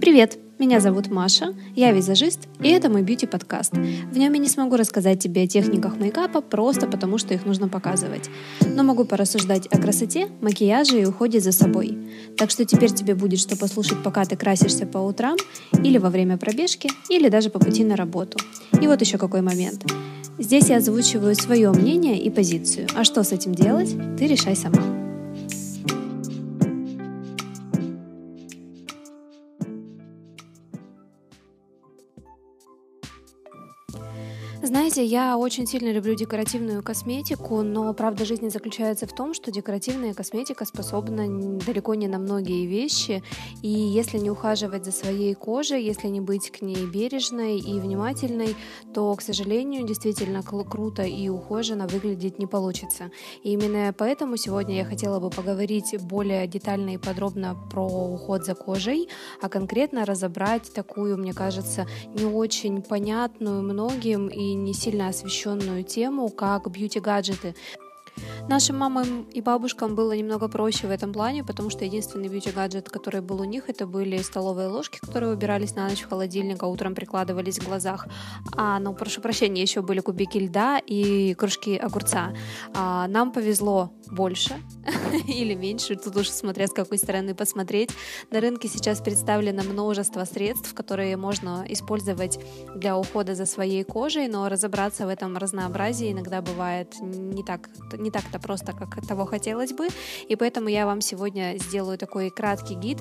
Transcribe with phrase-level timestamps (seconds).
[0.00, 0.38] Привет!
[0.58, 3.74] Меня зовут Маша, я визажист, и это мой бьюти-подкаст.
[3.74, 7.68] В нем я не смогу рассказать тебе о техниках мейкапа просто потому, что их нужно
[7.68, 8.30] показывать.
[8.64, 11.98] Но могу порассуждать о красоте, макияже и уходе за собой.
[12.38, 15.36] Так что теперь тебе будет что послушать, пока ты красишься по утрам,
[15.84, 18.38] или во время пробежки, или даже по пути на работу.
[18.80, 19.84] И вот еще какой момент.
[20.38, 22.88] Здесь я озвучиваю свое мнение и позицию.
[22.96, 24.99] А что с этим делать, ты решай сама.
[34.80, 40.14] Знаете, я очень сильно люблю декоративную косметику, но правда жизни заключается в том, что декоративная
[40.14, 43.22] косметика способна далеко не на многие вещи,
[43.60, 48.56] и если не ухаживать за своей кожей, если не быть к ней бережной и внимательной,
[48.94, 53.10] то, к сожалению, действительно круто и ухоженно выглядеть не получится.
[53.42, 58.54] И именно поэтому сегодня я хотела бы поговорить более детально и подробно про уход за
[58.54, 59.10] кожей,
[59.42, 66.28] а конкретно разобрать такую, мне кажется, не очень понятную многим и не сильно освещенную тему,
[66.28, 67.54] как бьюти-гаджеты.
[68.48, 73.20] Нашим мамам и бабушкам было немного проще в этом плане, потому что единственный бьюти-гаджет, который
[73.20, 76.94] был у них, это были столовые ложки, которые убирались на ночь в холодильник, а утром
[76.94, 78.06] прикладывались в глазах.
[78.56, 82.32] А, ну, прошу прощения, еще были кубики льда и кружки огурца.
[82.74, 84.54] А, нам повезло больше
[85.26, 87.90] или меньше, тут уж смотря с какой стороны посмотреть.
[88.30, 92.38] На рынке сейчас представлено множество средств, которые можно использовать
[92.74, 98.10] для ухода за своей кожей, но разобраться в этом разнообразии иногда бывает не так, не
[98.30, 99.88] так-то просто, как того хотелось бы.
[100.28, 102.98] И поэтому я вам сегодня сделаю такой краткий гид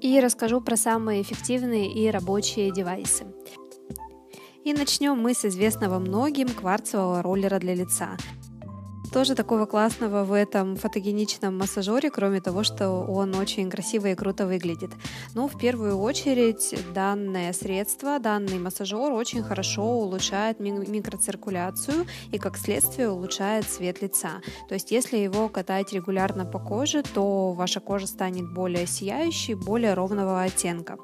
[0.00, 3.26] и расскажу про самые эффективные и рабочие девайсы.
[4.64, 8.16] И начнем мы с известного многим кварцевого роллера для лица–
[9.12, 14.46] тоже такого классного в этом фотогеничном массажере, кроме того, что он очень красиво и круто
[14.46, 14.90] выглядит.
[15.34, 23.10] Ну, в первую очередь, данное средство, данный массажер очень хорошо улучшает микроциркуляцию и, как следствие,
[23.10, 24.40] улучшает цвет лица.
[24.68, 29.94] То есть, если его катать регулярно по коже, то ваша кожа станет более сияющей, более
[29.94, 30.98] ровного оттенка.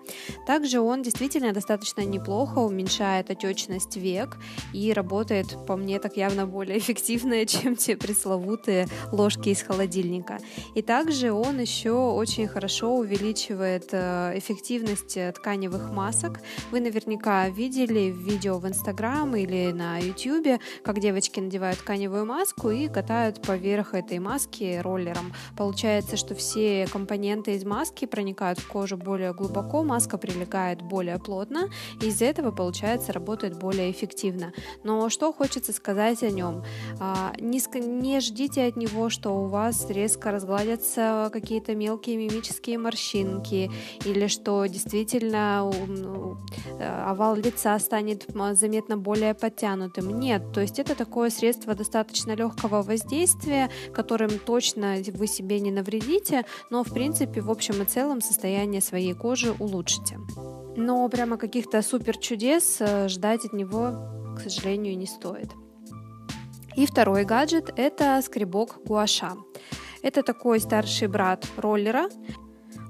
[0.46, 4.36] Также он действительно достаточно неплохо уменьшает отечность век
[4.72, 10.38] и работает, по мне, так явно более эффективно, чем те пресловутые ложки из холодильника.
[10.74, 16.40] И также он еще очень хорошо увеличивает э, эффективность тканевых масок.
[16.70, 22.88] Вы наверняка видели видео в Инстаграм или на Ютьюбе, как девочки надевают тканевую маску и
[22.88, 25.32] катают поверх этой маски роллером.
[25.56, 31.68] Получается, что все компоненты из маски проникают в кожу более глубоко, маска прилегает более плотно,
[32.00, 34.52] и из-за этого, получается, работает более эффективно.
[34.84, 36.64] Но что хочется сказать о нем?
[37.00, 43.70] А, низко, не ждите от него, что у вас резко разгладятся какие-то мелкие мимические морщинки,
[44.04, 46.36] или что действительно ну,
[46.80, 50.18] овал лица станет заметно более подтянутым.
[50.18, 56.44] Нет, то есть это такое средство достаточно легкого воздействия, которым точно вы себе не навредите,
[56.70, 60.18] но в принципе в общем и целом состояние своей кожи улучшите.
[60.76, 63.92] Но прямо каких-то супер чудес э, ждать от него,
[64.36, 65.50] к сожалению, не стоит.
[66.76, 69.32] И второй гаджет– это скребок гуаша.
[70.02, 72.08] Это такой старший брат роллера,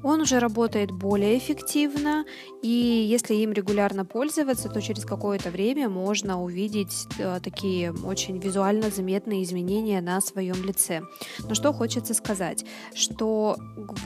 [0.02, 2.24] он уже работает более эффективно,
[2.62, 8.90] и если им регулярно пользоваться, то через какое-то время можно увидеть э, такие очень визуально
[8.90, 11.02] заметные изменения на своем лице.
[11.48, 12.64] Но что хочется сказать,
[12.94, 13.56] что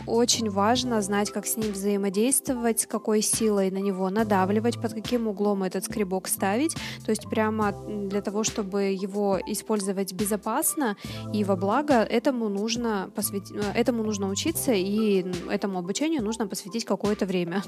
[0.07, 5.29] очень важно знать, как с ним взаимодействовать, с какой силой на него надавливать, под каким
[5.29, 6.75] углом этот скребок ставить,
[7.05, 10.97] то есть прямо для того, чтобы его использовать безопасно
[11.33, 16.85] и во благо, этому нужно, посвятить, э, этому нужно учиться и этому обучению нужно посвятить
[16.85, 17.63] какое-то время.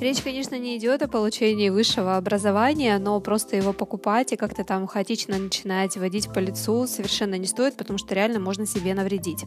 [0.00, 4.88] Речь, конечно, не идет о получении высшего образования, но просто его покупать и как-то там
[4.88, 9.44] хаотично начинать водить по лицу совершенно не стоит, потому что реально можно себе навредить.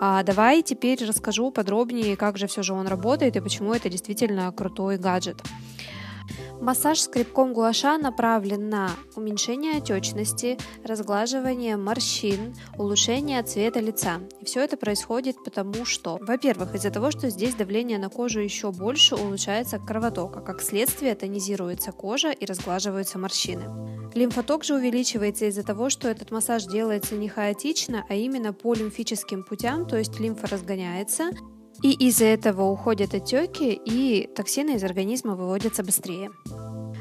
[0.00, 4.50] А, давай теперь расскажу подробнее, как же все же он работает и почему это действительно
[4.50, 5.40] крутой гаджет.
[6.60, 14.20] Массаж скребком гуаша направлен на уменьшение отечности, разглаживание морщин, улучшение цвета лица.
[14.40, 18.72] И все это происходит потому, что, во-первых, из-за того, что здесь давление на кожу еще
[18.72, 23.64] больше, улучшается кровоток, а как следствие тонизируется кожа и разглаживаются морщины.
[24.14, 29.44] Лимфоток же увеличивается из-за того, что этот массаж делается не хаотично, а именно по лимфическим
[29.44, 31.30] путям, то есть лимфа разгоняется,
[31.82, 36.30] и из-за этого уходят отеки, и токсины из организма выводятся быстрее.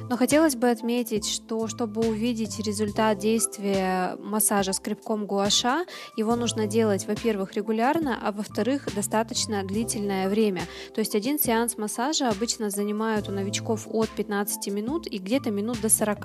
[0.07, 5.85] Но хотелось бы отметить, что чтобы увидеть результат действия массажа скребком гуаша,
[6.15, 10.61] его нужно делать, во-первых, регулярно, а во-вторых, достаточно длительное время.
[10.93, 15.81] То есть один сеанс массажа обычно занимает у новичков от 15 минут и где-то минут
[15.81, 16.15] до 40.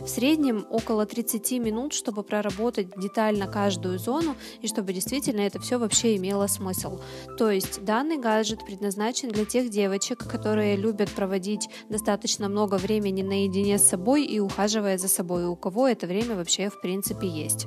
[0.00, 5.78] В среднем около 30 минут, чтобы проработать детально каждую зону и чтобы действительно это все
[5.78, 6.98] вообще имело смысл.
[7.38, 13.78] То есть данный гаджет предназначен для тех девочек, которые любят проводить достаточно много времени наедине
[13.78, 17.66] с собой и ухаживая за собой, у кого это время вообще в принципе есть.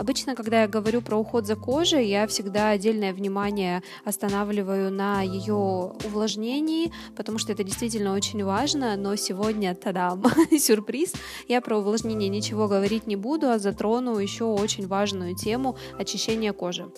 [0.00, 5.92] Обычно, когда я говорю про уход за кожей, я всегда отдельное внимание останавливаю на ее
[6.06, 10.24] увлажнении, потому что это действительно очень важно, но сегодня, тадам,
[10.58, 11.12] сюрприз,
[11.48, 16.90] я про увлажнение ничего говорить не буду, а затрону еще очень важную тему очищения кожи.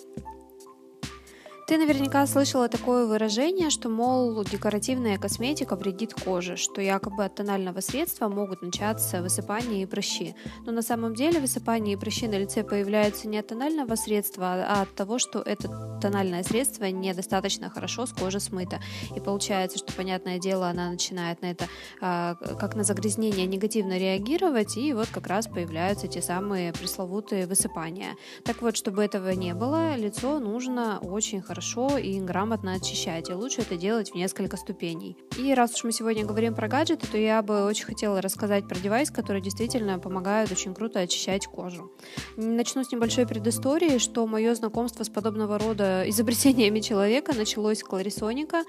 [1.65, 7.79] Ты наверняка слышала такое выражение, что, мол, декоративная косметика вредит коже, что якобы от тонального
[7.79, 10.35] средства могут начаться высыпания и прыщи.
[10.65, 14.81] Но на самом деле высыпания и прыщи на лице появляются не от тонального средства, а
[14.81, 18.79] от того, что это тональное средство недостаточно хорошо с кожи смыто.
[19.15, 21.67] И получается, что, понятное дело, она начинает на это,
[22.01, 28.17] а, как на загрязнение, негативно реагировать, и вот как раз появляются те самые пресловутые высыпания.
[28.43, 33.33] Так вот, чтобы этого не было, лицо нужно очень хорошо хорошо и грамотно очищать, и
[33.33, 35.15] лучше это делать в несколько ступеней.
[35.37, 38.75] И раз уж мы сегодня говорим про гаджеты, то я бы очень хотела рассказать про
[38.79, 41.91] девайс, который действительно помогает очень круто очищать кожу.
[42.37, 48.63] Начну с небольшой предыстории, что мое знакомство с подобного рода изобретениями человека началось с Кларисоника.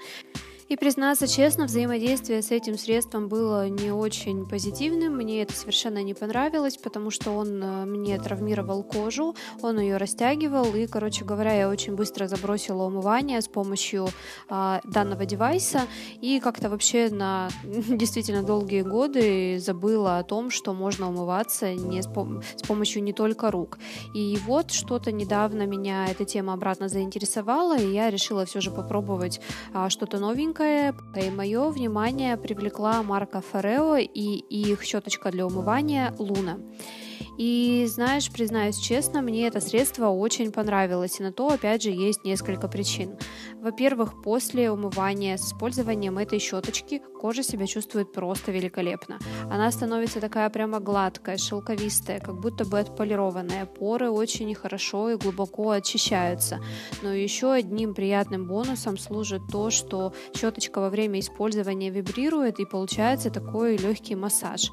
[0.67, 5.15] И признаться честно, взаимодействие с этим средством было не очень позитивным.
[5.15, 10.73] Мне это совершенно не понравилось, потому что он э, мне травмировал кожу, он ее растягивал.
[10.73, 14.07] И, короче говоря, я очень быстро забросила умывание с помощью
[14.49, 15.81] а, данного девайса.
[16.19, 22.07] И как-то вообще на действительно долгие годы забыла о том, что можно умываться не с,
[22.07, 23.77] пом- с помощью не только рук.
[24.15, 29.39] И вот что-то недавно меня эта тема обратно заинтересовала, и я решила все же попробовать
[29.71, 36.13] а, что-то новенькое новенькое, и мое внимание привлекла марка Фарео и их щеточка для умывания
[36.17, 36.57] Луна.
[37.37, 42.23] И знаешь, признаюсь честно, мне это средство очень понравилось, и на то, опять же, есть
[42.23, 43.17] несколько причин.
[43.55, 49.19] Во-первых, после умывания с использованием этой щеточки кожа себя чувствует просто великолепно.
[49.51, 53.65] Она становится такая прямо гладкая, шелковистая, как будто бы отполированная.
[53.65, 56.59] Поры очень хорошо и глубоко очищаются.
[57.01, 63.29] Но еще одним приятным бонусом служит то, что щеточка во время использования вибрирует и получается
[63.29, 64.71] такой легкий массаж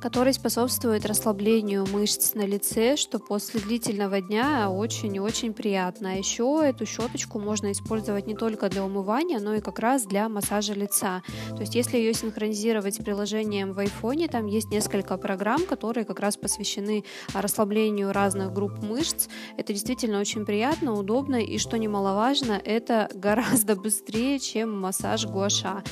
[0.00, 6.12] который способствует расслаблению мышц на лице, что после длительного дня очень и очень приятно.
[6.12, 10.28] А еще эту щеточку можно использовать не только для умывания, но и как раз для
[10.28, 11.22] массажа лица.
[11.50, 16.20] То есть если ее синхронизировать с приложением в айфоне, там есть несколько программ, которые как
[16.20, 17.04] раз посвящены
[17.34, 19.28] расслаблению разных групп мышц.
[19.56, 25.82] Это действительно очень приятно, удобно и, что немаловажно, это гораздо быстрее, чем массаж гуаша.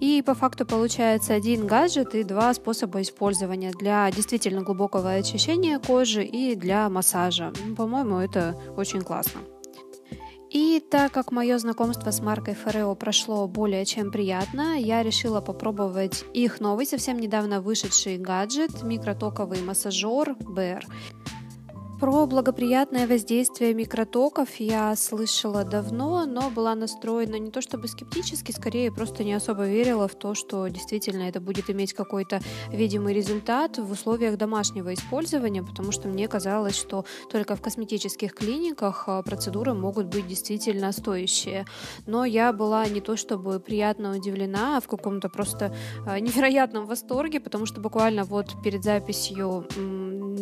[0.00, 6.24] И по факту получается один гаджет и два способа использования для действительно глубокого очищения кожи
[6.24, 7.52] и для массажа.
[7.76, 9.40] По-моему, это очень классно.
[10.52, 16.26] И так как мое знакомство с маркой Форео прошло более чем приятно, я решила попробовать
[16.34, 20.82] их новый, совсем недавно вышедший гаджет, микротоковый массажер BR.
[22.02, 28.90] Про благоприятное воздействие микротоков я слышала давно, но была настроена не то чтобы скептически, скорее
[28.90, 32.40] просто не особо верила в то, что действительно это будет иметь какой-то
[32.72, 39.04] видимый результат в условиях домашнего использования, потому что мне казалось, что только в косметических клиниках
[39.06, 41.66] а, процедуры могут быть действительно стоящие.
[42.06, 45.72] Но я была не то чтобы приятно удивлена, а в каком-то просто
[46.04, 49.68] а, невероятном восторге, потому что буквально вот перед записью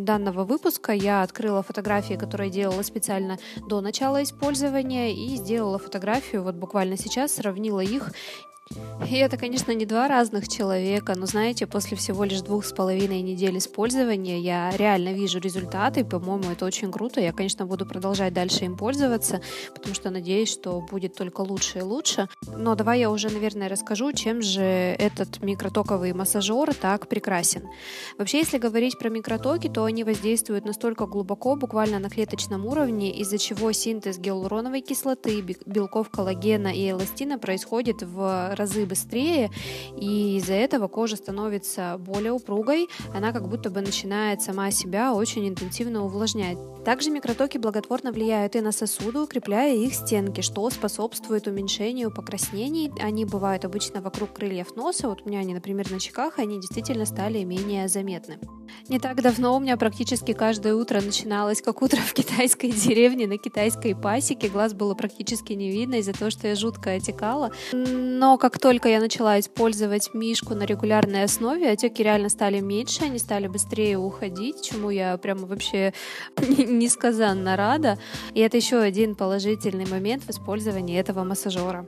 [0.05, 3.39] данного выпуска я открыла фотографии, которые делала специально
[3.69, 6.43] до начала использования, и сделала фотографию.
[6.43, 8.13] Вот буквально сейчас, сравнила их
[9.11, 13.23] и это, конечно, не два разных человека, но, знаете, после всего лишь двух с половиной
[13.23, 17.21] недель использования я реально вижу результаты, по-моему, это очень круто.
[17.21, 19.41] Я, конечно, буду продолжать дальше им пользоваться,
[19.75, 22.29] потому что надеюсь, что будет только лучше и лучше.
[22.47, 27.63] Но давай я уже, наверное, расскажу, чем же этот микротоковый массажер так прекрасен.
[28.17, 33.39] Вообще, если говорить про микротоки, то они воздействуют настолько глубоко, буквально на клеточном уровне, из-за
[33.39, 39.51] чего синтез гиалуроновой кислоты, белков коллагена и эластина происходит в разы быстрее,
[39.97, 45.49] и из-за этого кожа становится более упругой, она как будто бы начинает сама себя очень
[45.49, 46.59] интенсивно увлажнять.
[46.85, 52.91] Также микротоки благотворно влияют и на сосуды, укрепляя их стенки, что способствует уменьшению покраснений.
[53.01, 57.05] Они бывают обычно вокруг крыльев носа, вот у меня они, например, на щеках, они действительно
[57.05, 58.39] стали менее заметны.
[58.89, 63.39] Не так давно у меня практически каждое утро начиналось как утро в китайской деревне на
[63.39, 64.49] китайской пасеке.
[64.49, 67.53] Глаз было практически не видно из-за того, что я жутко отекала.
[67.73, 73.19] Но как только я начала использовать мишку на регулярной основе, отеки реально стали меньше, они
[73.19, 75.93] стали быстрее уходить, чему я прямо вообще
[76.37, 77.99] несказанно рада.
[78.35, 81.87] И это еще один положительный момент в использовании этого массажера.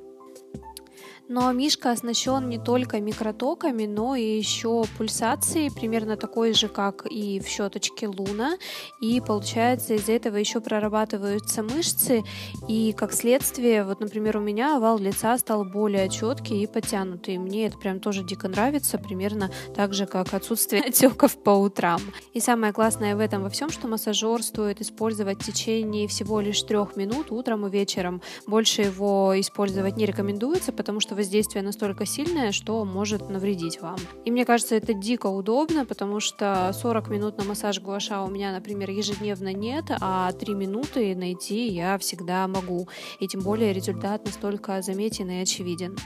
[1.32, 7.40] Но Мишка оснащен не только микротоками, но и еще пульсацией, примерно такой же, как и
[7.40, 8.58] в щеточке Луна.
[9.00, 12.22] И получается, из-за этого еще прорабатываются мышцы.
[12.68, 17.38] И как следствие, вот, например, у меня овал лица стал более четкий и подтянутый.
[17.38, 22.02] Мне это прям тоже дико нравится, примерно так же, как отсутствие отеков по утрам.
[22.34, 26.60] И самое классное в этом во всем, что массажер стоит использовать в течение всего лишь
[26.62, 28.20] трех минут утром и вечером.
[28.46, 33.96] Больше его использовать не рекомендуется, потому что воздействие настолько сильное, что может навредить вам.
[34.24, 38.50] И мне кажется, это дико удобно, потому что 40 минут на массаж гуаша у меня,
[38.50, 42.88] например, ежедневно нет, а 3 минуты найти я всегда могу.
[43.20, 45.96] И тем более результат настолько заметен и очевиден.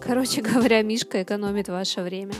[0.00, 2.34] Короче говоря, Мишка экономит ваше время.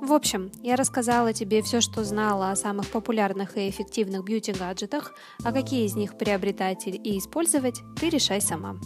[0.00, 5.12] В общем, я рассказала тебе все, что знала о самых популярных и эффективных бьюти-гаджетах,
[5.44, 8.76] а какие из них приобретать и использовать, ты решай сама.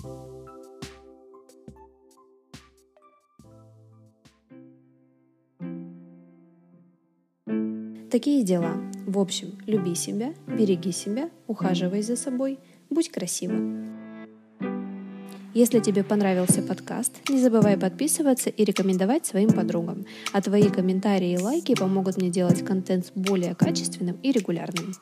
[8.15, 8.77] Такие дела.
[9.09, 13.89] В общем, люби себя, береги себя, ухаживай за собой, будь красивым.
[15.53, 20.07] Если тебе понравился подкаст, не забывай подписываться и рекомендовать своим подругам.
[20.33, 24.95] А твои комментарии и лайки помогут мне делать контент более качественным и регулярным.